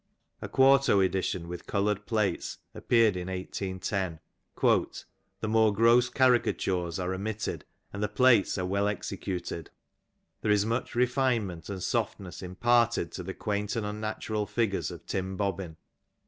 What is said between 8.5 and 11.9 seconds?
are well executed. There is much refine '^ ment and